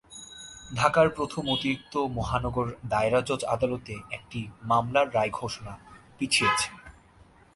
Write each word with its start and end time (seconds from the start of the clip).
ঢাকার 0.75 1.07
প্রথম 1.09 1.43
অতিরিক্ত 1.49 1.93
মহানগর 2.17 2.67
দায়রা 2.89 3.21
জজ 3.21 3.41
আদালতে 3.45 3.93
একটি 4.11 4.39
মামলার 4.63 5.07
রায় 5.13 5.31
ঘোষণা 5.33 5.73
পিছিয়েছে। 6.17 6.69